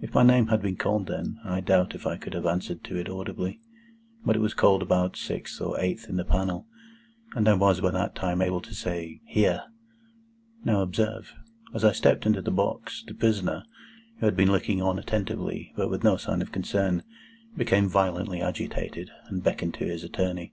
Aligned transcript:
If 0.00 0.14
my 0.14 0.22
name 0.22 0.46
had 0.46 0.62
been 0.62 0.76
called 0.76 1.08
then, 1.08 1.40
I 1.44 1.60
doubt 1.60 1.96
if 1.96 2.06
I 2.06 2.18
could 2.18 2.34
have 2.34 2.46
answered 2.46 2.84
to 2.84 2.96
it 2.98 3.08
audibly. 3.08 3.58
But 4.24 4.36
it 4.36 4.38
was 4.38 4.54
called 4.54 4.80
about 4.80 5.16
sixth 5.16 5.60
or 5.60 5.76
eighth 5.80 6.08
in 6.08 6.14
the 6.14 6.24
panel, 6.24 6.68
and 7.34 7.48
I 7.48 7.54
was 7.54 7.80
by 7.80 7.90
that 7.90 8.14
time 8.14 8.40
able 8.42 8.60
to 8.60 8.72
say, 8.76 9.20
"Here!" 9.24 9.64
Now, 10.64 10.82
observe. 10.82 11.34
As 11.74 11.82
I 11.82 11.90
stepped 11.90 12.26
into 12.26 12.42
the 12.42 12.52
box, 12.52 13.02
the 13.08 13.14
prisoner, 13.14 13.64
who 14.20 14.26
had 14.26 14.36
been 14.36 14.52
looking 14.52 14.80
on 14.80 15.00
attentively, 15.00 15.72
but 15.76 15.90
with 15.90 16.04
no 16.04 16.16
sign 16.16 16.42
of 16.42 16.52
concern, 16.52 17.02
became 17.56 17.88
violently 17.88 18.40
agitated, 18.40 19.10
and 19.26 19.42
beckoned 19.42 19.74
to 19.80 19.84
his 19.84 20.04
attorney. 20.04 20.52